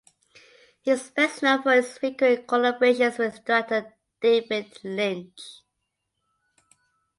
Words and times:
He 0.81 0.89
is 0.89 1.11
best 1.11 1.43
known 1.43 1.61
for 1.61 1.73
his 1.73 1.95
frequent 1.99 2.47
collaborations 2.47 3.19
with 3.19 3.45
director 3.45 3.93
David 4.19 4.79
Lynch. 4.83 5.61